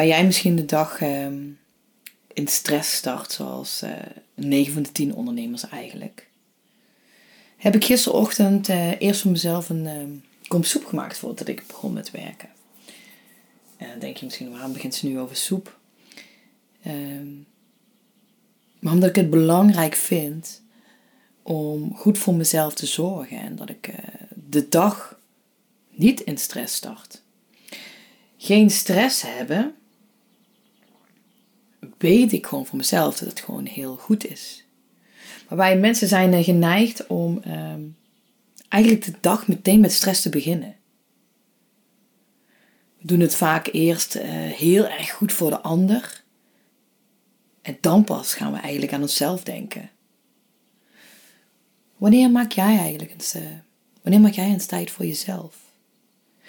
[0.00, 1.38] Waar jij misschien de dag ehm,
[2.32, 3.90] in stress start, zoals uh,
[4.34, 6.28] 9 van de 10 ondernemers eigenlijk,
[7.56, 11.92] heb ik gisterochtend uh, eerst voor mezelf een uh, kom soep gemaakt voordat ik begon
[11.92, 12.48] met werken.
[13.76, 15.78] En dan denk je misschien, waarom begint ze nu over soep?
[16.82, 17.28] Ehm,
[18.78, 20.62] maar omdat ik het belangrijk vind
[21.42, 23.96] om goed voor mezelf te zorgen en dat ik eh,
[24.34, 25.18] de dag
[25.90, 27.22] niet in stress start.
[28.36, 29.74] Geen stress hebben
[32.00, 34.64] weet ik gewoon voor mezelf dat het gewoon heel goed is.
[35.48, 37.82] Maar wij mensen zijn eh, geneigd om ehm,
[38.68, 40.76] eigenlijk de dag meteen met stress te beginnen.
[42.98, 46.22] We doen het vaak eerst uh, heel erg goed voor de ander.
[47.62, 49.90] En dan pas gaan we eigenlijk aan onszelf denken.
[51.96, 53.42] Wanneer maak jij eigenlijk eens, uh,
[54.02, 55.56] wanneer maak jij eens tijd voor jezelf?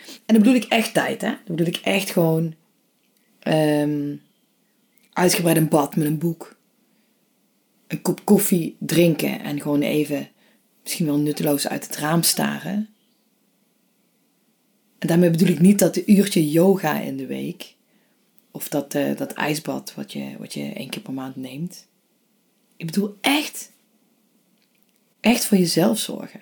[0.05, 1.27] En dan bedoel ik echt tijd, hè?
[1.27, 2.53] Dan bedoel ik echt gewoon
[3.43, 4.21] um,
[5.13, 6.59] uitgebreid een bad met een boek.
[7.87, 10.29] Een kop koffie drinken en gewoon even,
[10.83, 12.89] misschien wel nutteloos uit het raam staren.
[14.97, 17.75] En daarmee bedoel ik niet dat de uurtje yoga in de week,
[18.51, 21.87] of dat, uh, dat ijsbad wat je, wat je één keer per maand neemt.
[22.77, 23.71] Ik bedoel echt,
[25.19, 26.41] echt voor jezelf zorgen.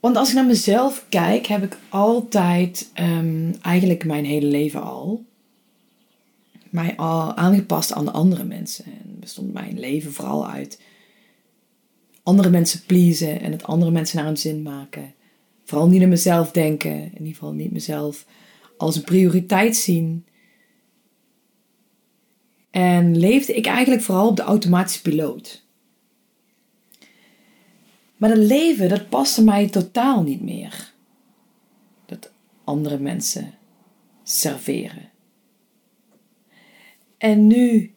[0.00, 5.24] Want als ik naar mezelf kijk, heb ik altijd, um, eigenlijk mijn hele leven al,
[6.72, 8.84] mij al aangepast aan andere mensen.
[8.84, 10.80] En bestond mijn leven vooral uit
[12.22, 15.14] andere mensen pleasen en het andere mensen naar hun zin maken.
[15.64, 18.26] Vooral niet aan mezelf denken, in ieder geval niet mezelf
[18.76, 20.26] als een prioriteit zien.
[22.70, 25.66] En leefde ik eigenlijk vooral op de automatische piloot.
[28.16, 30.92] Maar dat leven, dat paste mij totaal niet meer.
[32.06, 32.30] Dat
[32.64, 33.54] andere mensen
[34.22, 35.10] serveren.
[37.18, 37.94] En nu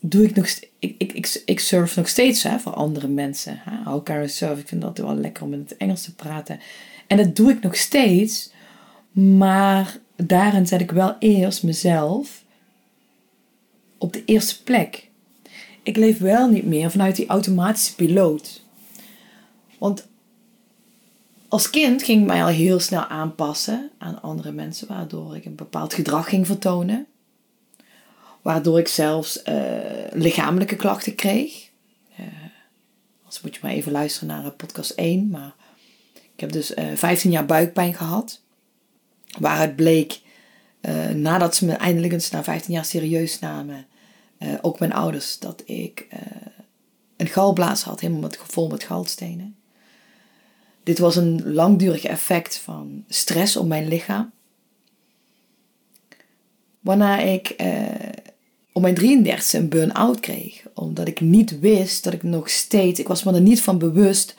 [0.00, 0.46] doe ik nog
[0.78, 3.60] ik, ik, ik, ik surf nog steeds hè, voor andere mensen.
[3.64, 3.90] Hè?
[3.90, 4.58] Elkaar surf.
[4.58, 6.60] Ik vind dat wel lekker om in het Engels te praten.
[7.06, 8.50] En dat doe ik nog steeds.
[9.12, 12.44] Maar daarin zet ik wel eerst mezelf
[13.98, 15.08] op de eerste plek.
[15.82, 18.62] Ik leef wel niet meer vanuit die automatische piloot.
[19.78, 20.07] Want
[21.48, 25.54] als kind ging ik mij al heel snel aanpassen aan andere mensen, waardoor ik een
[25.54, 27.06] bepaald gedrag ging vertonen.
[28.42, 29.54] Waardoor ik zelfs uh,
[30.12, 31.70] lichamelijke klachten kreeg.
[32.20, 32.26] Uh,
[33.24, 35.28] als moet je maar even luisteren naar podcast 1.
[35.28, 35.54] Maar
[36.14, 38.40] ik heb dus uh, eh, 15 jaar buikpijn gehad.
[39.38, 40.20] Waaruit bleek,
[41.14, 43.86] nadat ze me eindelijk eens na 15 jaar serieus namen,
[44.60, 46.06] ook mijn ouders, dat ik
[47.16, 49.56] een galblaas had, helemaal met, vol met galstenen.
[50.88, 54.32] Dit was een langdurig effect van stress op mijn lichaam.
[56.80, 57.84] Waarna ik eh,
[58.72, 60.62] mijn 33e een burn-out kreeg.
[60.74, 64.34] Omdat ik niet wist dat ik nog steeds, ik was me er niet van bewust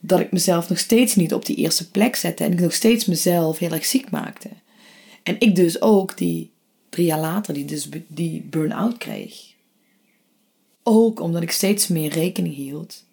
[0.00, 2.44] dat ik mezelf nog steeds niet op die eerste plek zette.
[2.44, 4.48] En ik nog steeds mezelf heel erg ziek maakte.
[5.22, 6.50] En ik dus ook die
[6.88, 9.54] drie jaar later die, dus, die burn-out kreeg.
[10.82, 13.08] Ook omdat ik steeds meer rekening hield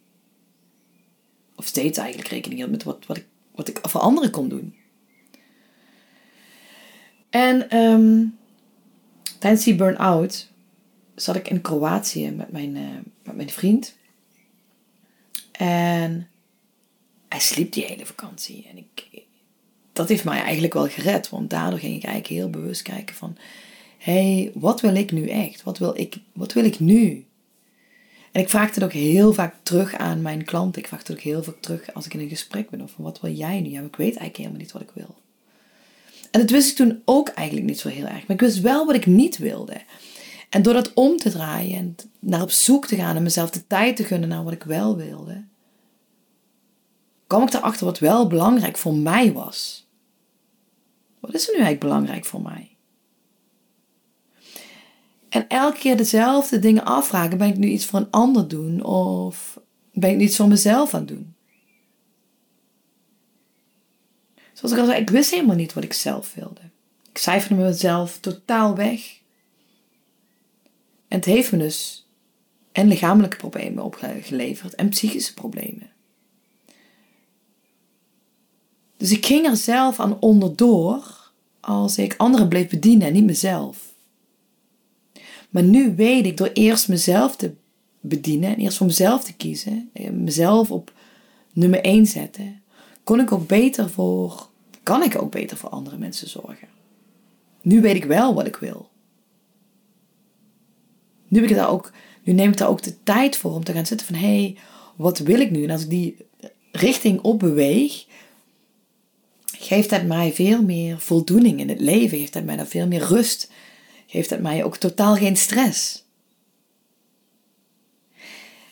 [1.57, 3.25] of steeds eigenlijk rekening hield met wat, wat, ik,
[3.55, 4.75] wat ik voor anderen kon doen.
[7.29, 8.37] En um,
[9.39, 10.51] tijdens die burn-out
[11.15, 12.89] zat ik in Kroatië met mijn, uh,
[13.23, 13.95] met mijn vriend.
[15.51, 16.29] En
[17.27, 18.67] hij sliep die hele vakantie.
[18.69, 19.25] En ik,
[19.93, 21.29] dat heeft mij eigenlijk wel gered.
[21.29, 23.37] Want daardoor ging ik eigenlijk heel bewust kijken van...
[23.97, 25.63] Hé, hey, wat wil ik nu echt?
[25.63, 27.25] Wat wil ik, wat wil ik nu?
[28.37, 30.81] En ik vraag het ook heel vaak terug aan mijn klanten.
[30.81, 32.81] Ik vraag het ook heel vaak terug als ik in een gesprek ben.
[32.81, 33.69] Of wat wil jij nu?
[33.69, 35.15] Ja, ik weet eigenlijk helemaal niet wat ik wil.
[36.31, 38.27] En dat wist ik toen ook eigenlijk niet zo heel erg.
[38.27, 39.81] Maar ik wist wel wat ik niet wilde.
[40.49, 43.67] En door dat om te draaien en naar op zoek te gaan en mezelf de
[43.67, 45.43] tijd te gunnen naar wat ik wel wilde,
[47.27, 49.87] kwam ik erachter wat wel belangrijk voor mij was.
[51.19, 52.76] Wat is er nu eigenlijk belangrijk voor mij?
[55.29, 57.37] En elke keer dezelfde dingen afvragen.
[57.37, 58.83] Ben ik nu iets voor een ander doen?
[58.83, 59.59] Of
[59.93, 61.35] ben ik nu iets voor mezelf aan doen?
[64.53, 66.61] Zoals ik al zei, ik wist helemaal niet wat ik zelf wilde.
[67.09, 69.19] Ik cijferde mezelf totaal weg.
[71.07, 72.07] En het heeft me dus
[72.71, 75.89] en lichamelijke problemen opgeleverd en psychische problemen.
[78.97, 83.95] Dus ik ging er zelf aan onderdoor als ik anderen bleef bedienen en niet mezelf.
[85.49, 87.53] Maar nu weet ik door eerst mezelf te
[87.99, 90.93] bedienen en eerst voor mezelf te kiezen, mezelf op
[91.53, 92.61] nummer 1 zetten,
[93.03, 94.49] kon ik ook beter voor,
[94.83, 96.67] kan ik ook beter voor andere mensen zorgen.
[97.61, 98.89] Nu weet ik wel wat ik wil.
[101.27, 101.91] Nu, ik ook,
[102.23, 104.57] nu neem ik daar ook de tijd voor om te gaan zitten van hé, hey,
[104.95, 105.63] wat wil ik nu?
[105.63, 106.17] En als ik die
[106.71, 108.05] richting opbeweeg,
[109.45, 113.03] geeft het mij veel meer voldoening in het leven, geeft het mij dan veel meer
[113.03, 113.51] rust,
[114.07, 116.05] geeft het mij ook totaal geen stress.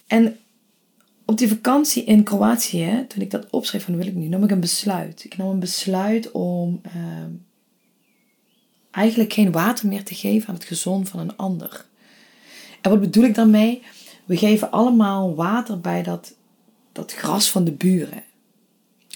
[0.08, 0.38] En
[1.26, 4.52] op die vakantie in Kroatië, toen ik dat opschreef van wil ik nu, nam ik
[4.52, 5.24] een besluit.
[5.24, 7.32] Ik nam een besluit om ehm,
[8.92, 11.86] eigenlijk geen water meer te geven aan het gezond van een ander.
[12.82, 13.84] En wat bedoel ik daarmee?
[14.26, 16.36] We geven allemaal water bij dat,
[16.92, 18.24] dat gras van de buren.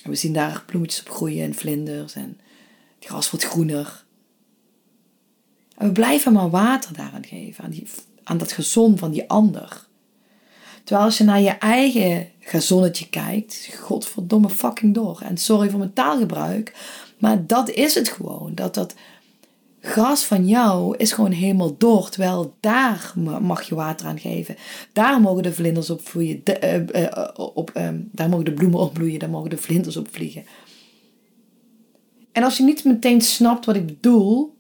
[0.04, 2.38] En we zien daar bloemetjes op groeien en vlinders en
[3.00, 4.06] het gras wordt groener.
[5.80, 7.88] En we blijven maar water daaraan geven, aan, die,
[8.24, 9.88] aan dat gezon van die ander.
[10.84, 15.22] Terwijl als je naar je eigen gazonnetje kijkt, godverdomme fucking door.
[15.22, 16.74] En sorry voor mijn taalgebruik,
[17.18, 18.52] maar dat is het gewoon.
[18.56, 18.96] Dat dat
[19.82, 22.10] gras van jou is gewoon helemaal door.
[22.10, 24.56] Terwijl daar mag je water aan geven.
[24.94, 26.42] Daar mogen de vlinders op vloeien.
[26.44, 29.20] De, uh, uh, op, um, daar mogen de bloemen opbloeien.
[29.20, 30.44] Daar mogen de vlinders op vliegen.
[32.32, 34.58] En als je niet meteen snapt wat ik bedoel,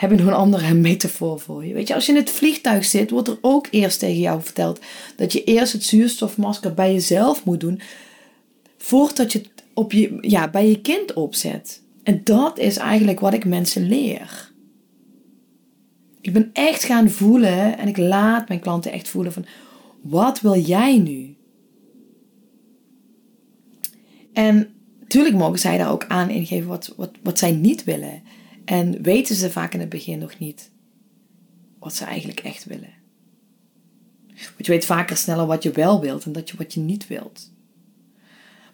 [0.00, 1.74] heb ik nog een andere metafoor voor je.
[1.74, 4.80] Weet je, als je in het vliegtuig zit, wordt er ook eerst tegen jou verteld
[5.16, 7.80] dat je eerst het zuurstofmasker bij jezelf moet doen,
[8.78, 11.82] voordat je het op je, ja, bij je kind opzet.
[12.02, 14.52] En dat is eigenlijk wat ik mensen leer.
[16.20, 19.46] Ik ben echt gaan voelen en ik laat mijn klanten echt voelen van
[20.00, 21.36] wat wil jij nu?
[24.32, 24.68] En
[25.00, 28.22] natuurlijk mogen zij daar ook aan ingeven wat, wat, wat zij niet willen.
[28.70, 30.70] En weten ze vaak in het begin nog niet
[31.78, 32.92] wat ze eigenlijk echt willen.
[34.28, 37.06] Want je weet vaker sneller wat je wel wilt en dat je wat je niet
[37.06, 37.52] wilt.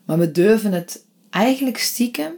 [0.04, 2.32] Maar we durven het eigenlijk stiekem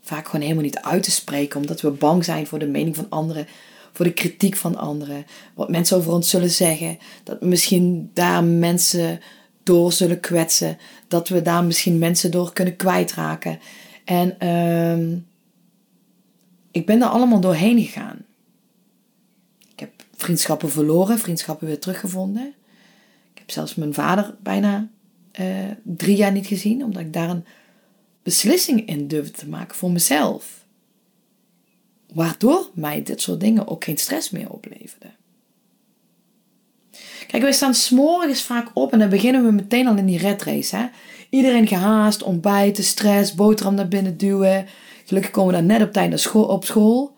[0.00, 3.08] vaak gewoon helemaal niet uit te spreken, omdat we bang zijn voor de mening van
[3.08, 3.46] anderen,
[3.92, 8.44] voor de kritiek van anderen, wat mensen over ons zullen zeggen, dat we misschien daar
[8.44, 9.20] mensen
[9.62, 13.58] door zullen kwetsen, dat we daar misschien mensen door kunnen kwijtraken.
[14.04, 15.18] En uh,
[16.74, 18.24] ik ben daar allemaal doorheen gegaan.
[19.72, 22.54] Ik heb vriendschappen verloren, vriendschappen weer teruggevonden.
[23.32, 24.88] Ik heb zelfs mijn vader bijna
[25.40, 27.44] uh, drie jaar niet gezien, omdat ik daar een
[28.22, 30.64] beslissing in durfde te maken voor mezelf.
[32.12, 35.14] Waardoor mij dit soort dingen ook geen stress meer opleverden.
[37.26, 40.42] Kijk, wij staan s'morgens vaak op en dan beginnen we meteen al in die red
[40.42, 40.76] race.
[40.76, 40.86] Hè?
[41.30, 44.66] Iedereen gehaast, ontbijten, stress, boterham naar binnen duwen.
[45.04, 47.16] Gelukkig komen we dan net op tijd op school.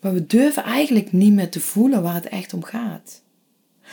[0.00, 3.22] Maar we durven eigenlijk niet meer te voelen waar het echt om gaat.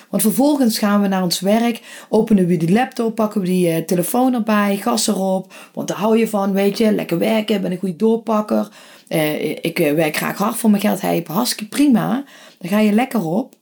[0.10, 3.78] Want vervolgens gaan we naar ons werk, openen we die laptop, pakken we die uh,
[3.78, 5.54] telefoon erbij, gas erop.
[5.74, 8.70] Want daar hou je van, weet je, lekker werken, ben een goede doorpakker.
[9.10, 12.24] Uh, ik uh, werk graag hard voor mijn geld, hij hartstikke prima.
[12.58, 13.56] Dan ga je lekker op.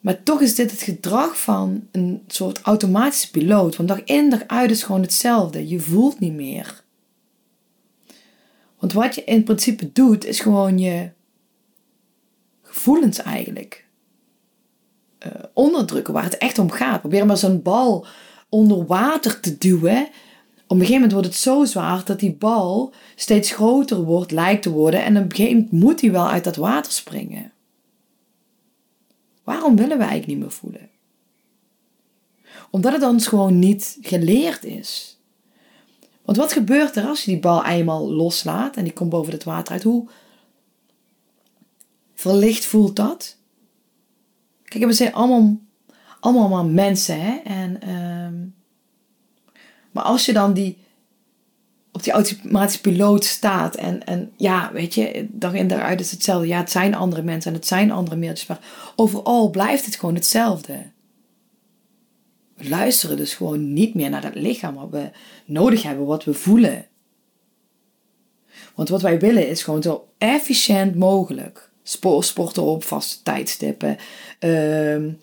[0.00, 3.76] Maar toch is dit het gedrag van een soort automatische piloot.
[3.76, 5.68] Want dag in dag uit is gewoon hetzelfde.
[5.68, 6.81] Je voelt niet meer.
[8.82, 11.10] Want wat je in principe doet, is gewoon je
[12.62, 13.86] gevoelens eigenlijk
[15.26, 17.00] uh, onderdrukken waar het echt om gaat.
[17.00, 18.06] Probeer maar zo'n bal
[18.48, 20.02] onder water te duwen.
[20.66, 24.62] Op een gegeven moment wordt het zo zwaar dat die bal steeds groter wordt, lijkt
[24.62, 25.04] te worden.
[25.04, 27.52] En op een gegeven moment moet hij wel uit dat water springen.
[29.44, 30.90] Waarom willen we eigenlijk niet meer voelen?
[32.70, 35.21] Omdat het ons gewoon niet geleerd is.
[36.24, 39.44] Want wat gebeurt er als je die bal eenmaal loslaat en die komt boven het
[39.44, 39.82] water uit?
[39.82, 40.08] Hoe
[42.14, 43.36] verlicht voelt dat?
[44.64, 45.60] Kijk, we zijn allemaal,
[46.20, 47.36] allemaal mensen, hè.
[47.44, 48.34] En, ehm,
[49.90, 50.78] maar als je dan die,
[51.92, 56.46] op die automatische piloot staat en, en ja, weet je, dag in daaruit is hetzelfde.
[56.46, 60.14] Ja, het zijn andere mensen en het zijn andere mailtjes, maar overal blijft het gewoon
[60.14, 60.91] hetzelfde.
[62.68, 65.10] Luisteren dus gewoon niet meer naar dat lichaam wat we
[65.44, 66.86] nodig hebben, wat we voelen.
[68.74, 73.96] Want wat wij willen is gewoon zo efficiënt mogelijk sporten op vaste tijdstippen.
[74.38, 75.18] Um,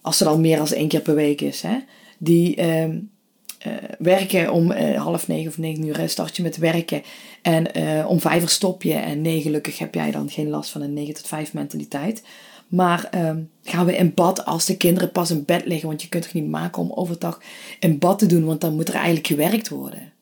[0.00, 1.62] als het al meer dan één keer per week is.
[1.62, 1.78] Hè?
[2.18, 3.10] Die, um,
[3.58, 7.02] eh, werken om uh, half negen of negen uur start je met werken.
[7.42, 7.66] En
[8.06, 8.94] om vijf uur stop je.
[8.94, 12.22] En nee, gelukkig heb jij dan geen last van een 9 tot 5 mentaliteit.
[12.68, 15.88] Maar ehm, gaan we in bad als de kinderen pas in bed liggen?
[15.88, 17.40] Want je kunt het niet maken om overdag
[17.80, 20.12] in bad te doen, want dan moet er eigenlijk gewerkt worden.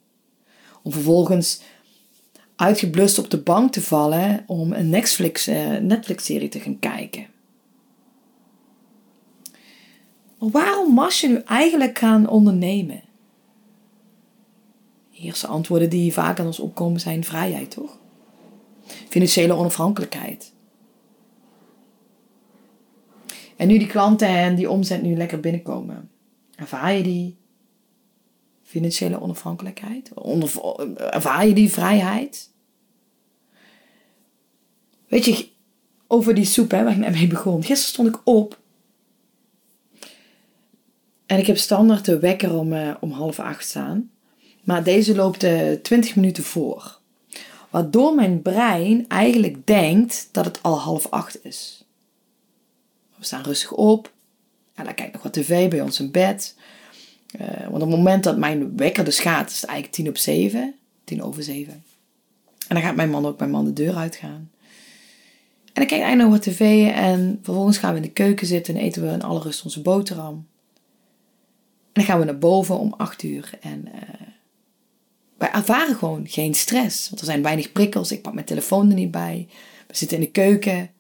[0.83, 1.61] Om vervolgens
[2.57, 7.27] uitgeblust op de bank te vallen om een Netflix-serie Netflix te gaan kijken.
[10.39, 13.03] Maar waarom mag je nu eigenlijk gaan ondernemen?
[15.11, 17.99] De eerste antwoorden die vaak aan ons opkomen zijn vrijheid, toch?
[19.09, 20.53] Financiële onafhankelijkheid.
[23.57, 26.11] En nu die klanten en die omzet nu lekker binnenkomen.
[26.55, 27.37] Ervaar je die
[28.63, 30.11] financiële onafhankelijkheid?
[30.97, 32.51] ervaar je die vrijheid?
[35.09, 35.49] Weet je,
[36.07, 37.63] over die soep hè, waar ik mee begon.
[37.63, 38.59] Gisteren stond ik op.
[41.27, 44.11] En ik heb standaard de wekker om, uh, om half acht staan.
[44.65, 46.99] Maar deze loopt uh, eh, 20 minuten voor.
[47.71, 51.86] Waardoor mijn brein eigenlijk denkt dat het al half acht is.
[53.19, 54.13] We staan rustig op.
[54.75, 56.55] En dan kijk nog wat tv bij ons in bed.
[57.41, 60.17] Uh, want op het moment dat mijn wekker dus gaat, is het eigenlijk tien op
[60.17, 60.75] zeven.
[61.05, 61.85] Tien over zeven.
[62.69, 64.51] En dan gaat mijn man ook mijn man de deur uitgaan.
[65.77, 68.47] En dan kijk ik eigenlijk nog wat tv en vervolgens gaan we in de keuken
[68.47, 70.35] zitten en eten we in alle rust onze boterham.
[70.35, 74.27] En dan gaan we naar boven om acht uur en uh,
[75.39, 77.09] wij ervaren gewoon geen stress.
[77.09, 79.49] Want er zijn weinig prikkels, ik pak mijn telefoon er niet bij.
[79.87, 80.91] We zitten in de keuken.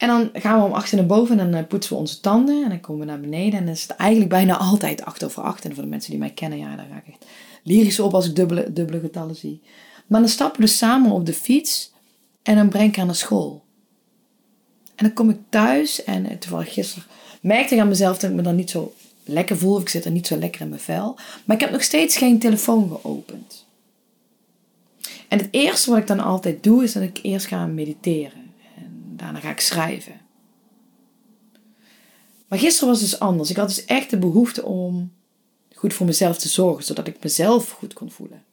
[0.00, 2.62] En dan gaan we om acht naar boven en dan eh, poetsen we onze tanden.
[2.62, 3.58] En dan komen we naar beneden.
[3.58, 5.64] En dan is het eigenlijk bijna altijd acht over acht.
[5.64, 7.26] En voor de mensen die mij kennen, ja, daar ga ik echt
[7.62, 9.60] lyrisch op als ik dubbele, dubbele getallen zie.
[10.06, 11.92] Maar dan stappen we dus samen op de fiets.
[12.42, 13.64] En dan breng ik haar naar school.
[14.94, 17.04] En dan kom ik thuis en eh, toevallig gisteren
[17.40, 18.92] merkte ik aan mezelf dat ik me dan niet zo
[19.24, 19.74] lekker voel.
[19.74, 21.18] Of ik zit er niet zo lekker in mijn vel.
[21.44, 23.66] Maar ik heb nog steeds geen telefoon geopend.
[25.28, 28.39] En het eerste wat ik dan altijd doe is dat ik eerst ga mediteren.
[29.20, 30.20] Daarna ga ik schrijven.
[32.48, 33.50] Maar gisteren was dus anders.
[33.50, 35.12] Ik had dus echt de behoefte om
[35.74, 36.84] goed voor mezelf te zorgen.
[36.84, 38.44] Zodat ik mezelf goed kon voelen.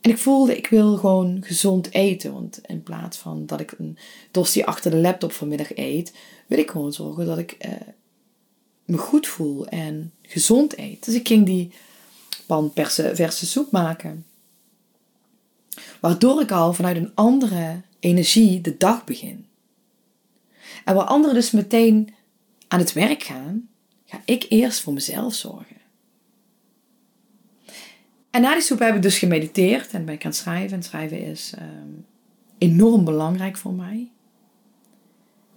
[0.00, 2.32] En ik voelde, ik wil gewoon gezond eten.
[2.32, 3.98] Want in plaats van dat ik een
[4.30, 6.12] tosti achter de laptop vanmiddag eet,
[6.46, 7.72] wil ik gewoon zorgen dat ik eh,
[8.84, 11.04] me goed voel en gezond eet.
[11.04, 11.72] Dus ik ging die
[12.46, 14.26] pan verse soep maken.
[16.00, 19.46] Waardoor ik al vanuit een andere energie de dag begin.
[20.84, 22.14] En waar anderen dus meteen
[22.68, 23.68] aan het werk gaan,
[24.04, 25.76] ga ik eerst voor mezelf zorgen.
[28.30, 30.76] En na die soep heb ik dus gemediteerd en ben ik aan het schrijven.
[30.76, 31.88] En schrijven is ehm,
[32.58, 34.10] enorm belangrijk voor mij.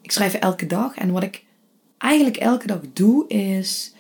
[0.02, 1.44] Ik schrijf elke dag en wat ik
[1.98, 3.94] eigenlijk elke dag doe is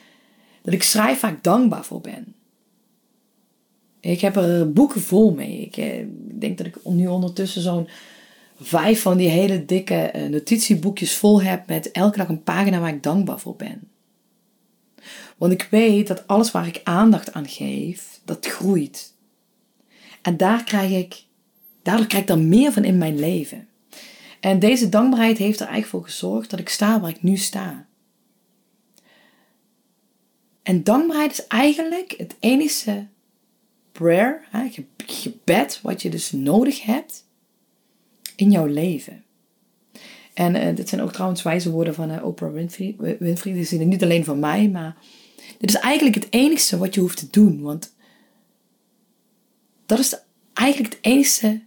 [0.62, 2.36] dat ik schrijf waar ik dankbaar voor ben.
[4.00, 5.62] Ik heb er boeken vol mee.
[5.62, 6.06] Ik eh,
[6.40, 7.88] denk dat ik nu ondertussen zo'n
[8.60, 12.94] vijf van die hele dikke eh, notitieboekjes vol heb met elke dag een pagina waar
[12.94, 13.90] ik dankbaar voor ben.
[15.38, 19.14] Want ik weet dat alles waar ik aandacht aan geef, dat groeit.
[20.22, 21.24] En daar krijg ik,
[21.82, 23.68] daardoor krijg ik dan meer van in mijn leven.
[24.40, 27.88] En deze dankbaarheid heeft er eigenlijk voor gezorgd dat ik sta waar ik nu sta.
[30.64, 33.08] En dankbaarheid is eigenlijk het enige
[33.92, 34.48] prayer,
[34.98, 37.25] gebed, wat je dus nodig hebt
[38.36, 39.24] in jouw leven.
[40.34, 42.96] En uh, dit zijn ook trouwens wijze woorden van uh, Oprah Winfrey.
[43.20, 43.54] Winfrey.
[43.54, 44.98] Die zijn niet alleen van mij, maar
[45.58, 47.62] dit is eigenlijk het enige wat je hoeft te doen.
[47.62, 47.94] Want
[49.86, 50.20] dat is
[50.54, 51.62] eigenlijk het enige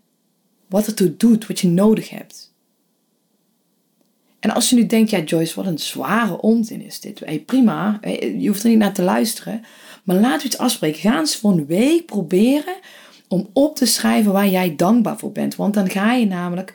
[0.67, 2.49] wat ertoe doet, wat je nodig hebt.
[4.41, 7.21] En als je nu denkt, ja Joyce, wat een zware onzin is dit.
[7.21, 8.01] Hey, prima,
[8.39, 9.65] je hoeft er niet naar te luisteren.
[10.05, 11.01] Maar laten we iets afspreken.
[11.01, 12.77] Ga eens voor een week proberen
[13.29, 15.57] om op te schrijven waar jij dankbaar voor bent.
[15.57, 16.75] Want dan ga je namelijk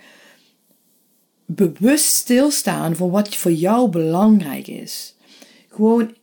[1.46, 5.16] bewust stilstaan voor wat voor jou belangrijk is.
[5.70, 6.14] Gewoon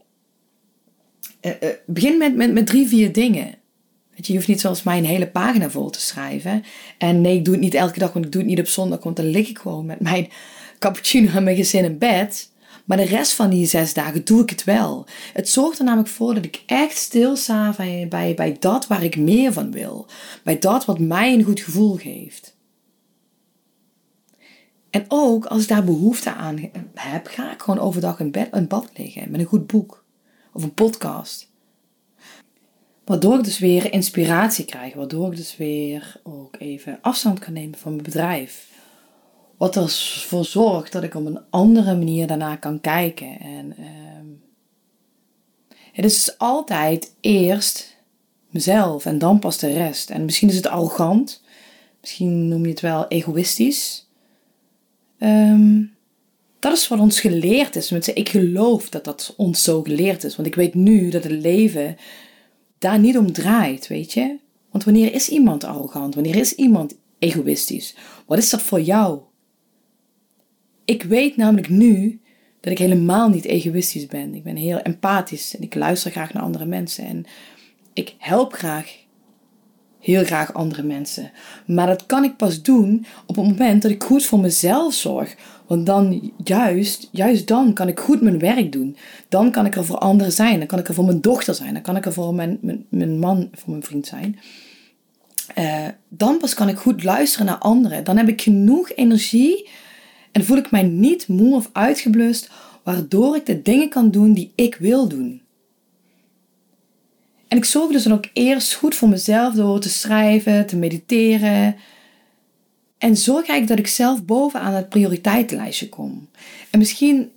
[1.42, 3.54] uh, uh, begin met, met, met drie, vier dingen.
[4.14, 6.64] Je hoeft niet zoals mij een hele pagina vol te schrijven.
[6.98, 9.02] En nee, ik doe het niet elke dag, want ik doe het niet op zondag,
[9.02, 10.28] want dan lig ik gewoon met mijn
[10.78, 12.50] cappuccino en mijn gezin in bed.
[12.84, 15.06] Maar de rest van die zes dagen doe ik het wel.
[15.32, 19.16] Het zorgt er namelijk voor dat ik echt stilsta bij, bij, bij dat waar ik
[19.16, 20.06] meer van wil.
[20.44, 22.58] Bij dat wat mij een goed gevoel geeft.
[24.90, 28.66] En ook als ik daar behoefte aan heb, ga ik gewoon overdag in, bed, in
[28.66, 30.04] bad liggen met een goed boek
[30.52, 31.48] of een podcast.
[33.04, 37.78] Waardoor ik dus weer inspiratie krijg, waardoor ik dus weer ook even afstand kan nemen
[37.78, 38.69] van mijn bedrijf.
[39.60, 43.40] Wat ervoor zorgt dat ik op een andere manier daarna kan kijken.
[43.40, 44.26] En, ehm,
[45.92, 47.96] Het is altijd eerst
[48.50, 50.10] mezelf en dan pas de rest.
[50.10, 51.42] En misschien is het arrogant,
[52.00, 54.08] misschien noem je het wel egoïstisch.
[55.18, 55.82] Ehm,
[56.58, 57.92] dat is wat ons geleerd is.
[57.92, 60.36] Ik geloof dat dat ons zo geleerd is.
[60.36, 61.96] Want ik weet nu dat het leven
[62.78, 64.38] daar niet om draait, weet je.
[64.70, 66.14] Want wanneer is iemand arrogant?
[66.14, 67.94] Wanneer is iemand egoïstisch?
[68.26, 69.20] Wat is dat voor jou?
[70.90, 72.20] Ik weet namelijk nu
[72.60, 74.34] dat ik helemaal niet egoïstisch ben.
[74.34, 77.04] Ik ben heel empathisch en ik luister graag naar andere mensen.
[77.04, 77.24] En
[77.92, 78.96] ik help graag,
[80.00, 81.30] heel graag andere mensen.
[81.66, 85.36] Maar dat kan ik pas doen op het moment dat ik goed voor mezelf zorg.
[85.66, 88.96] Want dan, juist, juist dan kan ik goed mijn werk doen.
[89.28, 90.58] Dan kan ik er voor anderen zijn.
[90.58, 91.72] Dan kan ik er voor mijn dochter zijn.
[91.72, 94.38] Dan kan ik er voor mijn, mijn, man, voor mijn vriend zijn.
[95.58, 98.04] Uh, dan pas kan ik goed luisteren naar anderen.
[98.04, 99.68] Dan heb ik genoeg energie
[100.32, 102.50] en voel ik mij niet moe of uitgeblust,
[102.82, 105.42] waardoor ik de dingen kan doen die ik wil doen.
[107.48, 111.76] En ik zorg dus dan ook eerst goed voor mezelf door te schrijven, te mediteren.
[112.98, 116.28] En zorg eigenlijk dat ik zelf bovenaan het prioriteitenlijstje kom.
[116.70, 117.30] En misschien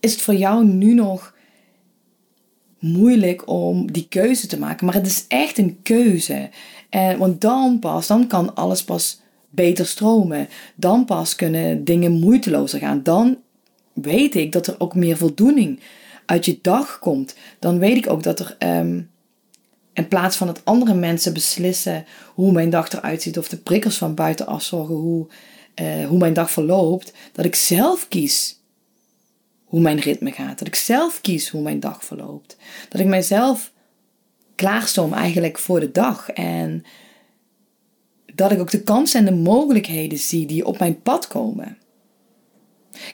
[0.00, 1.34] is het voor jou nu nog
[2.78, 6.50] moeilijk om die keuze te maken, maar het is echt een keuze.
[6.88, 9.19] En, want dan pas, dan kan alles pas
[9.50, 10.48] beter stromen.
[10.74, 13.02] Dan pas kunnen dingen moeitelozer gaan.
[13.02, 13.38] Dan
[13.92, 15.80] weet ik dat er ook meer voldoening
[16.26, 17.34] uit je dag komt.
[17.58, 19.10] Dan weet ik ook dat er um,
[19.92, 22.04] in plaats van dat andere mensen beslissen
[22.34, 25.26] hoe mijn dag eruit ziet of de prikkels van buitenaf zorgen hoe,
[25.80, 28.58] uh, hoe mijn dag verloopt, dat ik zelf kies
[29.64, 30.58] hoe mijn ritme gaat.
[30.58, 32.56] Dat ik zelf kies hoe mijn dag verloopt.
[32.88, 33.72] Dat ik mijzelf
[34.54, 36.30] klaarstoom eigenlijk voor de dag.
[36.30, 36.84] En
[38.34, 41.76] dat ik ook de kansen en de mogelijkheden zie die op mijn pad komen.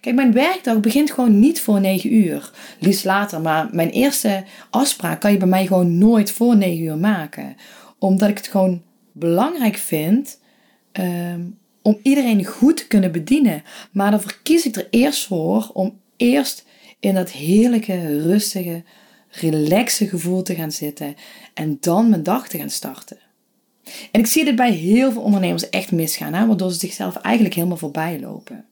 [0.00, 2.50] Kijk, mijn werkdag begint gewoon niet voor 9 uur.
[2.78, 6.98] Liefst later, maar mijn eerste afspraak kan je bij mij gewoon nooit voor 9 uur
[6.98, 7.56] maken.
[7.98, 10.40] Omdat ik het gewoon belangrijk vind
[10.92, 13.62] um, om iedereen goed te kunnen bedienen.
[13.92, 16.64] Maar dan verkies ik er eerst voor om eerst
[17.00, 18.82] in dat heerlijke, rustige,
[19.28, 21.14] relaxe gevoel te gaan zitten
[21.54, 23.18] en dan mijn dag te gaan starten.
[24.10, 27.54] En ik zie dit bij heel veel ondernemers echt misgaan, hè, waardoor ze zichzelf eigenlijk
[27.54, 28.64] helemaal voorbij lopen.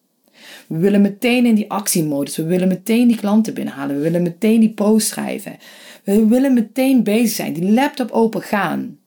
[0.67, 4.61] We willen meteen in die actiemodus, we willen meteen die klanten binnenhalen, we willen meteen
[4.61, 5.57] die post schrijven.
[6.05, 8.99] We willen meteen bezig zijn, die laptop open gaan.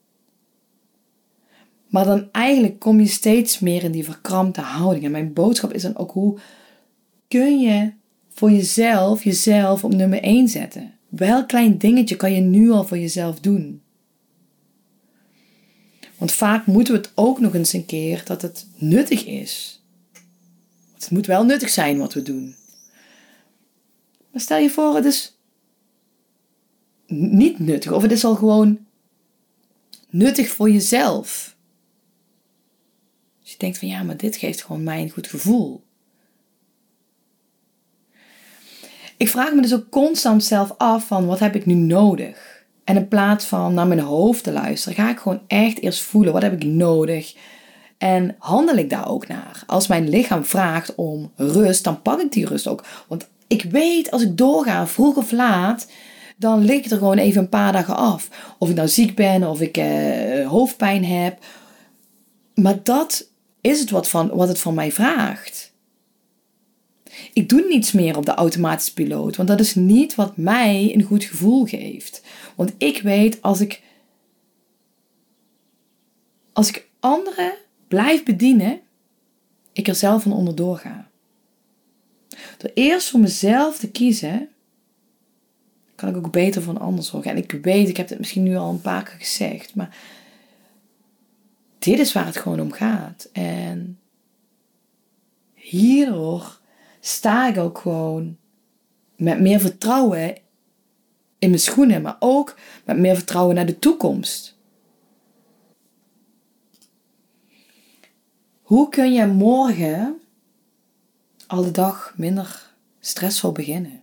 [1.88, 5.06] Maar dan eigenlijk kom je steeds meer in die verkrampte houding.
[5.06, 6.38] En mijn boodschap is dan ook hoe
[7.28, 7.92] kun je
[8.30, 10.94] voor jezelf jezelf op nummer 1 zetten?
[11.10, 13.82] Welk klein dingetje kan je nu al voor jezelf doen?
[16.18, 19.82] Want vaak moeten we het ook nog eens een keer dat het nuttig is.
[20.94, 22.56] Het moet wel nuttig zijn wat we doen.
[24.32, 25.38] Maar stel je voor, het is
[27.08, 28.86] niet nuttig of het is al gewoon
[30.10, 31.56] nuttig voor jezelf.
[33.42, 35.84] Dus je denkt van ja, maar dit geeft gewoon mij een goed gevoel.
[39.18, 42.57] Ik vraag me dus ook constant zelf af van wat heb ik nu nodig?
[42.88, 46.34] En in plaats van naar mijn hoofd te luisteren, ga ik gewoon echt eerst voelen
[46.34, 47.36] wat heb ik nodig.
[47.98, 49.64] En handel ik daar ook naar?
[49.66, 52.84] Als mijn lichaam vraagt om rust, dan pak ik die rust ook.
[53.08, 55.88] Want ik weet als ik doorga, vroeg of laat,
[56.38, 58.30] dan lig ik er gewoon even een paar dagen af.
[58.58, 61.38] Of ik nou ziek ben, of ik eh, hoofdpijn heb.
[62.54, 63.28] Maar dat
[63.62, 65.67] is het wat, van, wat het van mij vraagt.
[67.34, 71.04] Ik doe niets meer op de automatische piloot, want dat is niet wat mij een
[71.04, 72.22] goed gevoel geeft.
[72.56, 73.82] Want ik weet als ik,
[76.54, 77.54] als ik anderen
[77.88, 78.80] blijf bedienen,
[79.74, 81.10] ik er zelf van onderdoor ga.
[82.58, 84.50] Door eerst voor mezelf te kiezen,
[85.96, 87.32] kan ik ook beter voor een ander zorgen.
[87.32, 89.98] En ik weet, ik heb het misschien nu al een paar keer gezegd, maar
[91.80, 93.30] dit is waar het gewoon om gaat.
[93.32, 94.00] En
[95.54, 96.57] hierdoor
[97.08, 98.38] sta ik ook gewoon
[99.16, 100.36] met meer vertrouwen
[101.40, 104.58] in mijn schoenen, maar ook met meer vertrouwen naar de toekomst.
[108.62, 110.22] Hoe kun je morgen
[111.48, 114.02] al de dag minder stressvol beginnen?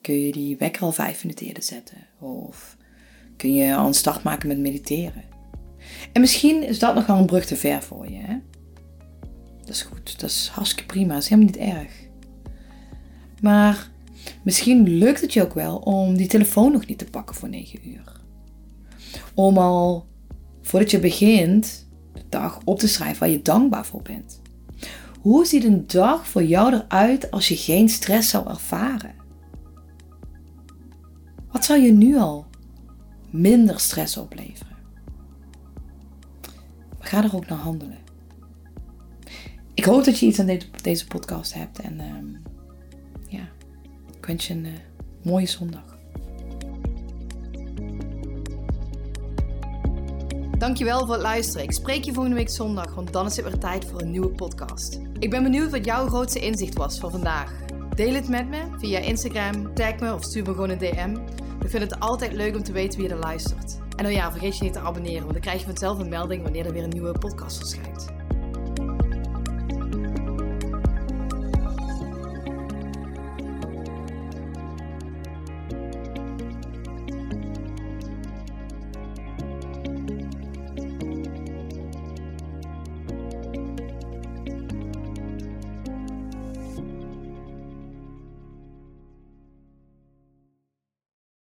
[0.00, 2.06] Kun je die wekker al vijf minuten eerder zetten?
[2.18, 2.76] Of
[3.36, 5.24] kun je al een start maken met mediteren?
[6.12, 8.18] En misschien is dat nog wel een brug te ver voor je.
[8.18, 8.38] Hè?
[9.68, 11.92] Dat is goed, dat is hartstikke prima, dat is helemaal niet erg.
[13.40, 13.90] Maar
[14.42, 17.88] misschien lukt het je ook wel om die telefoon nog niet te pakken voor 9
[17.88, 18.20] uur.
[19.34, 20.06] Om al
[20.62, 24.40] voordat je begint de dag op te schrijven waar je dankbaar voor bent.
[25.20, 29.14] Hoe ziet een dag voor jou eruit als je geen stress zou ervaren?
[31.60, 32.46] zou je nu al
[33.30, 34.76] minder stress opleveren?
[36.98, 38.07] Ga er ook naar handelen.
[39.78, 41.78] Ik hoop dat je iets aan deze podcast hebt.
[41.78, 42.42] En um,
[43.28, 43.48] ja,
[44.16, 44.72] ik wens je een uh,
[45.22, 45.98] mooie zondag.
[50.58, 51.62] Dankjewel voor het luisteren.
[51.62, 54.28] Ik spreek je volgende week zondag, want dan is het weer tijd voor een nieuwe
[54.28, 55.00] podcast.
[55.18, 57.52] Ik ben benieuwd wat jouw grootste inzicht was voor vandaag.
[57.94, 61.16] Deel het met me via Instagram, tag me of stuur me gewoon een DM.
[61.62, 63.78] Ik vind het altijd leuk om te weten wie er luistert.
[63.96, 66.42] En oh ja, vergeet je niet te abonneren, want dan krijg je vanzelf een melding
[66.42, 68.17] wanneer er weer een nieuwe podcast verschijnt.